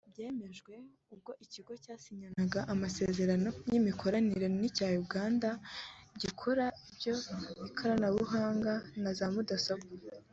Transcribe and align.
Byemejwe 0.11 0.73
ubwo 1.13 1.31
iki 1.43 1.53
kigo 1.53 1.73
cyasinyanaga 1.83 2.59
amasezerano 2.73 3.49
y’imikoranire 3.71 4.47
n’icyo 4.59 4.83
muri 4.85 4.97
Uganda 5.05 5.49
gikora 6.21 6.65
iby’ikoranabuhanga 7.07 8.73
na 9.01 9.11
za 9.17 9.27
Mudasobwa 9.35 9.91